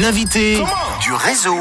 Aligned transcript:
L'invité 0.00 0.56
du 1.02 1.12
réseau. 1.12 1.56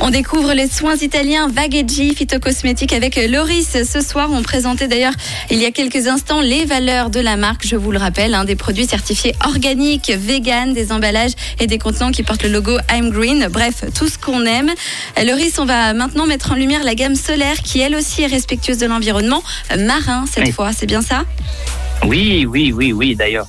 On 0.00 0.10
découvre 0.10 0.52
les 0.52 0.68
soins 0.68 0.96
italiens 0.96 1.48
Vagheggi 1.48 2.14
phytocosmétiques 2.14 2.92
avec 2.92 3.16
Loris. 3.16 3.76
Ce 3.84 4.00
soir, 4.00 4.28
on 4.30 4.42
présentait 4.42 4.86
d'ailleurs 4.86 5.14
il 5.50 5.58
y 5.58 5.64
a 5.64 5.70
quelques 5.70 6.06
instants 6.08 6.40
les 6.40 6.64
valeurs 6.64 7.08
de 7.10 7.20
la 7.20 7.36
marque. 7.36 7.66
Je 7.66 7.76
vous 7.76 7.90
le 7.90 7.98
rappelle, 7.98 8.34
hein, 8.34 8.44
des 8.44 8.54
produits 8.56 8.86
certifiés 8.86 9.34
organiques, 9.46 10.10
vegan, 10.14 10.72
des 10.74 10.92
emballages 10.92 11.32
et 11.58 11.66
des 11.66 11.78
contenants 11.78 12.10
qui 12.12 12.22
portent 12.22 12.42
le 12.42 12.50
logo 12.50 12.76
I'm 12.90 13.10
Green. 13.10 13.48
Bref, 13.50 13.84
tout 13.96 14.08
ce 14.08 14.18
qu'on 14.18 14.44
aime. 14.44 14.70
Loris, 15.24 15.58
on 15.58 15.64
va 15.64 15.94
maintenant 15.94 16.26
mettre 16.26 16.52
en 16.52 16.54
lumière 16.54 16.84
la 16.84 16.94
gamme 16.94 17.16
solaire 17.16 17.56
qui 17.62 17.80
elle 17.80 17.94
aussi 17.94 18.22
est 18.22 18.26
respectueuse 18.26 18.78
de 18.78 18.86
l'environnement 18.86 19.42
marin 19.78 20.24
cette 20.30 20.44
Oui. 20.44 20.52
fois. 20.52 20.72
C'est 20.76 20.86
bien 20.86 21.02
ça? 21.02 21.24
Oui, 22.04 22.44
oui, 22.48 22.72
oui, 22.72 22.92
oui, 22.92 23.14
d'ailleurs. 23.14 23.46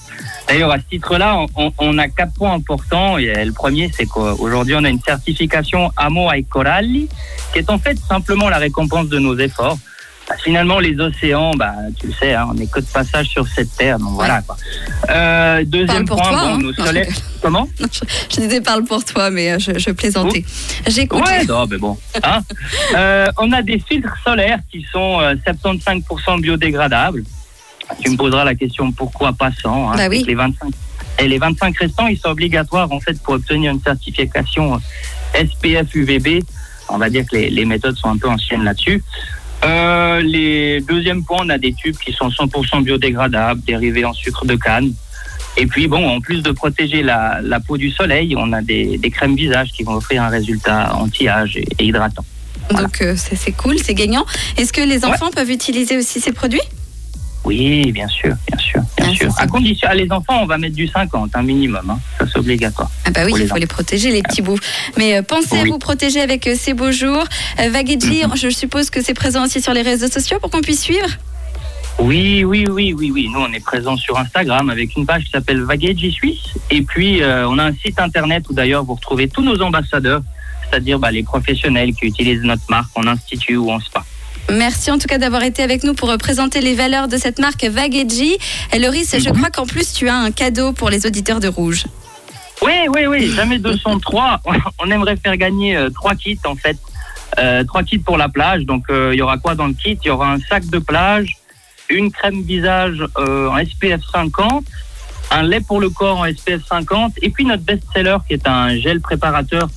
D'ailleurs, 0.54 0.72
à 0.72 0.78
ce 0.78 0.84
titre-là, 0.90 1.46
on, 1.56 1.74
on 1.80 1.98
a 1.98 2.08
quatre 2.08 2.34
points 2.34 2.54
importants. 2.54 3.18
Et 3.18 3.30
euh, 3.30 3.44
le 3.46 3.52
premier, 3.54 3.92
c'est 3.96 4.06
qu'aujourd'hui, 4.06 4.76
on 4.76 4.84
a 4.84 4.90
une 4.90 5.02
certification 5.02 5.92
Amo 5.98 6.32
ai 6.32 6.44
Coralli, 6.44 7.10
qui 7.52 7.60
est 7.60 7.70
en 7.72 7.80
fait 7.80 7.98
simplement 8.08 8.50
la 8.50 8.60
récompense 8.60 9.08
de 9.08 9.18
nos 9.20 9.38
efforts. 9.38 9.78
Bah, 10.30 10.36
finalement, 10.42 10.80
les 10.80 10.98
océans, 11.02 11.52
bah, 11.56 11.74
tu 12.00 12.08
le 12.08 12.14
sais, 12.14 12.34
hein, 12.34 12.48
on 12.50 12.54
n'est 12.54 12.68
que 12.68 12.80
de 12.80 12.86
passage 12.86 13.28
sur 13.28 13.46
cette 13.48 13.76
terre, 13.76 14.00
donc 14.00 14.12
voilà. 14.14 14.42
Quoi. 14.42 14.56
Euh, 15.10 15.66
deuxième 15.66 16.06
Parle 16.06 16.06
pour 16.06 16.18
point, 16.18 16.30
toi, 16.30 16.40
bon, 16.42 16.48
hein. 16.48 16.58
nos 16.60 16.68
Non, 16.68 16.74
je 16.78 16.84
solaires. 16.84 17.06
rigole. 17.08 17.22
Comment 17.42 17.68
Non, 17.82 17.88
je, 17.92 18.00
je 18.30 18.42
disais 18.42 18.62
parle 18.62 18.84
pour 18.86 19.04
toi, 19.04 19.30
mais 19.32 19.52
euh, 19.52 19.60
je, 19.60 19.78
je 19.78 19.90
plaisantais. 19.92 20.46
J'écoute. 20.88 21.26
Ouais, 21.28 21.44
non, 21.44 21.66
mais 21.70 21.78
bon. 21.78 21.98
Hein 22.24 22.40
Euh, 22.96 23.28
on 23.40 23.52
a 23.52 23.62
des 23.64 23.80
filtres 23.80 24.16
solaires 24.24 24.60
qui 24.72 24.86
sont 24.94 25.20
euh, 25.20 25.34
75% 25.46 26.40
biodégradables. 26.42 27.24
Tu 28.02 28.10
me 28.12 28.18
poseras 28.18 28.44
la 28.44 28.56
question 28.56 28.92
pourquoi 28.92 29.34
pas 29.34 29.52
100 29.62 29.92
hein, 29.92 29.96
Bah 29.98 30.08
oui. 30.10 30.24
les 30.26 30.36
25 30.36 30.70
et 31.20 31.28
les 31.28 31.38
25 31.38 31.78
restants, 31.78 32.08
ils 32.08 32.18
sont 32.18 32.30
obligatoires 32.30 32.92
en 32.92 33.00
fait 33.00 33.22
pour 33.22 33.36
obtenir 33.36 33.72
une 33.72 33.82
certification 33.82 34.76
euh, 34.76 35.44
SPF 35.46 35.94
UVB. 35.94 36.44
On 36.90 36.98
va 36.98 37.10
dire 37.10 37.24
que 37.30 37.36
les, 37.36 37.50
les 37.52 37.66
méthodes 37.66 37.96
sont 37.98 38.10
un 38.10 38.18
peu 38.18 38.28
anciennes 38.30 38.64
là-dessus. 38.64 39.04
Euh, 39.64 40.22
les 40.22 40.82
deuxième 40.82 41.24
point, 41.24 41.38
on 41.42 41.50
a 41.50 41.58
des 41.58 41.74
tubes 41.74 41.96
qui 41.96 42.12
sont 42.14 42.30
100% 42.30 42.84
biodégradables, 42.84 43.62
dérivés 43.62 44.06
en 44.06 44.14
sucre 44.14 44.46
de 44.46 44.56
canne. 44.56 44.92
Et 45.56 45.68
puis 45.68 45.88
bon, 45.88 46.04
en 46.08 46.20
plus 46.20 46.42
de 46.42 46.52
protéger 46.52 47.04
la, 47.04 47.40
la 47.44 47.60
peau 47.60 47.78
du 47.78 47.92
soleil, 47.92 48.36
on 48.36 48.52
a 48.52 48.62
des, 48.64 48.98
des 48.98 49.10
crèmes 49.12 49.36
visage 49.36 49.70
qui 49.72 49.84
vont 49.84 49.94
offrir 49.94 50.24
un 50.24 50.30
résultat 50.30 50.96
anti-âge 50.96 51.58
et, 51.58 51.68
et 51.78 51.86
hydratant. 51.86 52.26
Donc 52.72 53.02
euh, 53.02 53.14
c'est 53.16 53.36
c'est 53.36 53.52
cool, 53.52 53.78
c'est 53.78 53.94
gagnant. 53.94 54.26
Est-ce 54.58 54.74
que 54.74 54.82
les 54.82 55.06
enfants 55.06 55.30
peuvent 55.32 55.52
utiliser 55.52 55.98
aussi 55.98 56.20
ces 56.20 56.32
produits? 56.32 56.62
Oui, 57.46 57.92
bien 57.92 58.08
sûr, 58.08 58.34
bien 58.48 58.58
sûr, 58.58 58.82
bien 58.98 59.08
Ah, 59.12 59.16
sûr. 59.16 59.32
ça, 59.32 59.44
À 59.44 59.48
condition, 59.48 59.90
à 59.90 59.94
les 59.96 60.10
enfants, 60.12 60.40
on 60.42 60.46
va 60.46 60.58
mettre 60.58 60.76
du 60.76 60.88
50, 60.88 61.32
un 61.36 61.42
minimum. 61.44 61.90
Hein. 61.90 62.00
Ça, 62.18 62.26
c'est 62.32 62.40
obligatoire. 62.40 62.90
Ah 63.06 63.12
bah 63.12 63.22
oui, 63.26 63.34
il 63.38 63.48
faut 63.48 63.58
les 63.58 63.68
protéger, 63.68 64.12
les 64.12 64.24
petits 64.24 64.42
bouts. 64.42 64.58
Mais 64.98 65.18
euh, 65.18 65.22
pensez 65.24 65.60
à 65.60 65.66
vous 65.66 65.78
protéger 65.78 66.22
avec 66.22 66.48
euh, 66.48 66.56
ces 66.58 66.74
beaux 66.74 66.92
jours. 66.92 67.26
Euh, 67.60 67.70
Mhm. 67.70 68.36
je 68.36 68.50
suppose 68.50 68.90
que 68.90 69.02
c'est 69.02 69.14
présent 69.14 69.44
aussi 69.44 69.62
sur 69.62 69.74
les 69.74 69.82
réseaux 69.82 70.08
sociaux 70.08 70.38
pour 70.40 70.50
qu'on 70.50 70.62
puisse 70.62 70.82
suivre? 70.82 71.08
Oui, 72.00 72.44
oui, 72.44 72.66
oui, 72.70 72.94
oui, 72.98 73.12
oui. 73.12 73.30
Nous, 73.32 73.40
on 73.40 73.52
est 73.54 73.60
présent 73.64 73.96
sur 73.98 74.18
Instagram 74.18 74.70
avec 74.70 74.96
une 74.96 75.06
page 75.06 75.26
qui 75.26 75.30
s'appelle 75.32 75.62
Vaguedji 75.62 76.12
Suisse. 76.12 76.54
Et 76.72 76.82
puis, 76.82 77.22
euh, 77.22 77.48
on 77.48 77.60
a 77.60 77.66
un 77.66 77.74
site 77.74 78.00
internet 78.00 78.46
où 78.50 78.54
d'ailleurs 78.54 78.84
vous 78.84 78.96
retrouvez 78.96 79.28
tous 79.28 79.44
nos 79.44 79.62
ambassadeurs, 79.62 80.22
c'est-à-dire 80.70 80.98
bah, 80.98 81.12
les 81.12 81.24
professionnels 81.24 81.94
qui 81.94 82.06
utilisent 82.08 82.42
notre 82.42 82.64
marque 82.70 82.90
en 82.96 83.06
institut 83.06 83.58
ou 83.58 83.70
en 83.72 83.80
spa. 83.80 84.03
Merci 84.52 84.92
en 84.92 84.98
tout 85.00 85.08
cas 85.08 85.18
d'avoir 85.18 85.44
été 85.44 85.64
avec 85.64 85.84
nous 85.84 85.94
pour 85.94 86.16
présenter 86.18 86.62
les 86.62 86.76
valeurs 86.76 87.08
de 87.08 87.18
cette 87.18 87.40
marque 87.40 87.64
Vagheggi. 87.64 88.38
Et 88.74 88.80
Loris, 88.80 89.16
je 89.18 89.30
Mhm. 89.30 89.38
crois 89.38 89.50
qu'en 89.50 89.66
plus 89.66 89.94
tu 89.94 90.10
as 90.10 90.16
un 90.16 90.32
cadeau 90.32 90.74
pour 90.74 90.90
les 90.90 91.06
auditeurs 91.06 91.40
de 91.40 91.48
Rouge. 91.48 91.86
Oui, 92.62 92.74
oui, 92.94 93.06
oui, 93.08 93.32
jamais 93.32 93.58
203. 93.60 94.42
On 94.80 94.90
aimerait 94.92 95.18
faire 95.18 95.38
gagner 95.38 95.76
euh, 95.76 95.90
trois 95.90 96.16
kits 96.16 96.40
en 96.46 96.56
fait. 96.56 96.78
Euh, 97.40 97.64
trois 97.64 97.84
kits 97.84 97.98
pour 97.98 98.18
la 98.18 98.30
plage. 98.30 98.64
Donc 98.66 98.84
euh, 98.90 99.12
il 99.14 99.18
y 99.18 99.22
aura 99.22 99.38
quoi 99.38 99.56
dans 99.56 99.68
le 99.68 99.74
kit? 99.74 99.98
Il 100.04 100.08
y 100.08 100.12
aura 100.12 100.32
un 100.34 100.40
sac 100.50 100.66
de 100.68 100.78
plage, 100.80 101.36
une 101.90 102.12
crème 102.12 102.42
visage 102.44 103.04
euh, 103.18 103.50
en 103.50 103.58
SPF 103.58 104.02
50, 104.12 104.66
un 105.32 105.42
lait 105.44 105.62
pour 105.62 105.80
le 105.82 105.90
corps 105.90 106.20
en 106.20 106.26
SPF 106.26 106.62
50, 106.70 107.14
et 107.22 107.30
puis 107.32 107.46
notre 107.46 107.64
best-seller 107.64 108.18
qui 108.28 108.34
est 108.36 108.48
un 108.48 108.78
gel 108.78 109.00
préparateur 109.02 109.68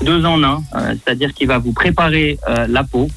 deux 0.00 0.24
en 0.24 0.42
un, 0.42 0.62
c'est-à-dire 1.04 1.32
qu'il 1.34 1.46
va 1.46 1.58
vous 1.58 1.72
préparer 1.72 2.38
la 2.66 2.82
peau. 2.82 3.08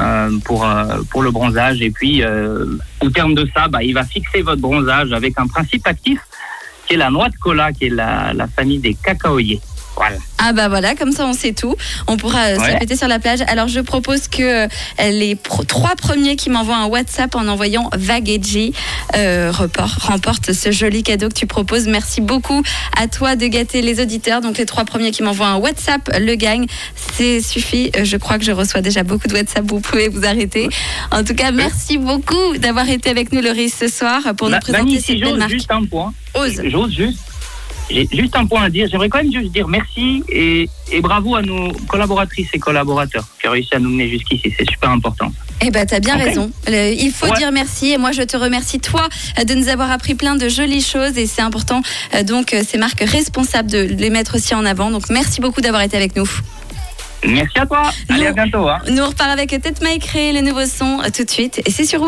Euh, 0.00 0.30
pour 0.44 0.64
euh, 0.64 1.02
pour 1.10 1.22
le 1.22 1.30
bronzage 1.30 1.80
et 1.82 1.90
puis 1.90 2.22
euh, 2.22 2.66
au 3.02 3.10
terme 3.10 3.34
de 3.34 3.48
ça 3.54 3.68
bah, 3.68 3.82
il 3.82 3.94
va 3.94 4.04
fixer 4.04 4.42
votre 4.42 4.60
bronzage 4.60 5.12
avec 5.12 5.38
un 5.38 5.46
principe 5.46 5.86
actif 5.86 6.20
qui 6.86 6.94
est 6.94 6.96
la 6.96 7.10
noix 7.10 7.28
de 7.28 7.36
cola, 7.36 7.72
qui 7.72 7.86
est 7.86 7.90
la, 7.90 8.32
la 8.34 8.46
famille 8.46 8.78
des 8.78 8.94
cacaoyers. 8.94 9.60
Voilà. 9.96 10.16
Ah 10.38 10.52
bah 10.52 10.68
voilà, 10.68 10.94
comme 10.94 11.12
ça 11.12 11.24
on 11.26 11.32
sait 11.32 11.52
tout. 11.52 11.76
On 12.08 12.16
pourra 12.16 12.46
euh, 12.46 12.56
se 12.56 12.60
répéter 12.72 12.96
sur 12.96 13.06
la 13.08 13.18
plage. 13.18 13.40
Alors 13.46 13.68
je 13.68 13.80
propose 13.80 14.26
que 14.28 14.64
euh, 14.64 14.68
les 14.98 15.36
pro- 15.36 15.64
trois 15.64 15.94
premiers 15.96 16.36
qui 16.36 16.50
m'envoient 16.50 16.76
un 16.76 16.86
WhatsApp 16.86 17.34
en 17.36 17.46
envoyant 17.48 17.88
Vagheggi 17.96 18.72
euh, 19.16 19.52
remportent 19.52 20.52
ce 20.52 20.72
joli 20.72 21.02
cadeau 21.02 21.28
que 21.28 21.34
tu 21.34 21.46
proposes. 21.46 21.86
Merci 21.86 22.20
beaucoup 22.20 22.62
à 22.98 23.06
toi 23.06 23.36
de 23.36 23.46
gâter 23.46 23.82
les 23.82 24.00
auditeurs. 24.02 24.40
Donc 24.40 24.58
les 24.58 24.66
trois 24.66 24.84
premiers 24.84 25.12
qui 25.12 25.22
m'envoient 25.22 25.46
un 25.48 25.56
WhatsApp 25.58 26.10
le 26.18 26.34
gagnent. 26.34 26.66
C'est 27.14 27.40
suffit. 27.40 27.90
Euh, 27.96 28.04
Je 28.04 28.16
crois 28.16 28.38
que 28.38 28.44
je 28.44 28.52
reçois 28.52 28.80
déjà 28.80 29.02
beaucoup 29.04 29.28
de 29.28 29.34
WhatsApp. 29.34 29.64
Vous 29.66 29.80
pouvez 29.80 30.08
vous 30.08 30.24
arrêter. 30.24 30.68
En 31.12 31.22
tout 31.24 31.34
cas, 31.34 31.52
merci 31.52 31.98
beaucoup 31.98 32.56
d'avoir 32.58 32.88
été 32.88 33.10
avec 33.10 33.32
nous, 33.32 33.40
Loris, 33.40 33.74
ce 33.78 33.88
soir 33.88 34.20
pour 34.36 34.48
nous 34.50 34.58
présenter 34.58 34.84
Mani, 34.84 35.00
cette 35.00 35.20
belle 35.20 35.36
marque. 35.38 35.50
juste 35.50 35.70
un 35.70 35.84
point. 35.84 36.12
Ose. 36.34 36.60
J'ose 36.66 36.92
juste. 36.92 37.18
J'ai 37.90 38.08
juste 38.12 38.34
un 38.36 38.46
point 38.46 38.62
à 38.62 38.70
dire. 38.70 38.88
J'aimerais 38.90 39.08
quand 39.08 39.22
même 39.22 39.32
juste 39.32 39.52
dire 39.52 39.68
merci 39.68 40.22
et, 40.28 40.68
et 40.90 41.00
bravo 41.00 41.36
à 41.36 41.42
nos 41.42 41.70
collaboratrices 41.86 42.48
et 42.54 42.58
collaborateurs 42.58 43.24
qui 43.40 43.46
ont 43.48 43.50
réussi 43.52 43.74
à 43.74 43.78
nous 43.78 43.90
mener 43.90 44.08
jusqu'ici. 44.08 44.52
C'est 44.58 44.68
super 44.70 44.90
important. 44.90 45.30
Eh 45.60 45.70
ben, 45.70 45.84
t'as 45.86 46.00
bien 46.00 46.16
raison. 46.16 46.50
Le- 46.66 46.92
il 46.92 47.12
faut 47.12 47.26
Ouais. 47.26 47.36
dire 47.38 47.52
merci. 47.52 47.92
Et 47.92 47.98
moi, 47.98 48.12
je 48.12 48.22
te 48.22 48.36
remercie, 48.36 48.80
toi, 48.80 49.08
de 49.46 49.54
nous 49.54 49.68
avoir 49.68 49.90
appris 49.90 50.14
plein 50.14 50.34
de 50.36 50.48
jolies 50.48 50.82
choses. 50.82 51.16
Et 51.18 51.26
c'est 51.26 51.42
important, 51.42 51.82
euh, 52.14 52.22
donc, 52.22 52.54
euh, 52.54 52.62
ces 52.66 52.78
marques 52.78 53.00
responsables 53.00 53.70
de 53.70 53.78
les 53.82 54.10
mettre 54.10 54.36
aussi 54.36 54.54
en 54.54 54.64
avant. 54.64 54.90
Donc, 54.90 55.10
merci 55.10 55.40
beaucoup 55.40 55.60
d'avoir 55.60 55.82
été 55.82 55.96
avec 55.96 56.16
nous. 56.16 56.28
Merci 57.26 57.58
à 57.58 57.64
toi. 57.64 57.90
Allez, 58.10 58.20
Nous- 58.20 58.26
à 58.28 58.32
bientôt. 58.32 58.68
Hein. 58.68 58.80
Nous, 58.90 59.02
repart 59.06 59.30
avec 59.30 59.48
Tête 59.48 59.80
Maïcré, 59.80 60.32
les 60.32 60.42
nouveaux 60.42 60.66
sons, 60.66 61.00
euh, 61.00 61.08
tout 61.14 61.24
de 61.24 61.30
suite. 61.30 61.62
Et 61.64 61.70
c'est 61.70 61.86
sur 61.86 62.02